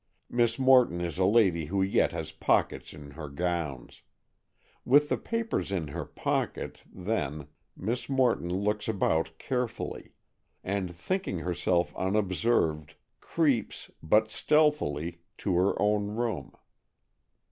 [0.31, 4.01] Miss Morton is a lady who yet has pockets in her gowns.
[4.83, 10.13] With the papers in her pocket, then, Miss Morton looks about carefully,
[10.63, 16.55] and, thinking herself unobserved, creeps, but stealthily, to her own room.